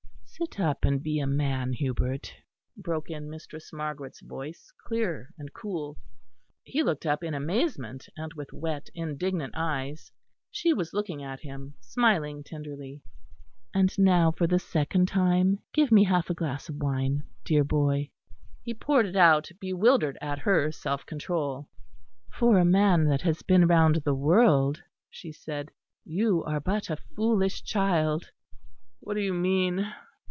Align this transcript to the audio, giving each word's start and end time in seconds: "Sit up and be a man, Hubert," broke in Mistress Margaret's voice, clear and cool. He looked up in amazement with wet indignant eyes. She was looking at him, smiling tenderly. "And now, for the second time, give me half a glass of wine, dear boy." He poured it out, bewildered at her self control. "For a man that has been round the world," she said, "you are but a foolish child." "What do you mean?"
"Sit 0.43 0.59
up 0.59 0.85
and 0.85 1.03
be 1.03 1.19
a 1.19 1.27
man, 1.27 1.71
Hubert," 1.73 2.33
broke 2.75 3.11
in 3.11 3.29
Mistress 3.29 3.71
Margaret's 3.71 4.21
voice, 4.21 4.73
clear 4.83 5.29
and 5.37 5.53
cool. 5.53 5.99
He 6.63 6.81
looked 6.81 7.05
up 7.05 7.23
in 7.23 7.35
amazement 7.35 8.09
with 8.35 8.51
wet 8.51 8.89
indignant 8.95 9.53
eyes. 9.55 10.11
She 10.49 10.73
was 10.73 10.93
looking 10.95 11.21
at 11.21 11.41
him, 11.41 11.75
smiling 11.79 12.43
tenderly. 12.43 13.03
"And 13.71 13.95
now, 13.99 14.31
for 14.31 14.47
the 14.47 14.57
second 14.57 15.07
time, 15.07 15.59
give 15.73 15.91
me 15.91 16.05
half 16.05 16.31
a 16.31 16.33
glass 16.33 16.69
of 16.69 16.77
wine, 16.77 17.21
dear 17.45 17.63
boy." 17.63 18.09
He 18.63 18.73
poured 18.73 19.05
it 19.05 19.15
out, 19.17 19.51
bewildered 19.59 20.17
at 20.21 20.39
her 20.39 20.71
self 20.71 21.05
control. 21.05 21.67
"For 22.31 22.57
a 22.57 22.65
man 22.65 23.03
that 23.09 23.21
has 23.21 23.43
been 23.43 23.67
round 23.67 23.97
the 23.97 24.15
world," 24.15 24.81
she 25.07 25.31
said, 25.31 25.69
"you 26.03 26.43
are 26.45 26.59
but 26.61 26.89
a 26.89 26.95
foolish 26.95 27.61
child." 27.61 28.31
"What 29.01 29.13
do 29.13 29.21
you 29.21 29.35
mean?" 29.35 29.85